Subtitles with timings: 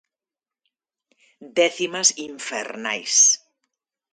[1.57, 3.15] Décimas infernais.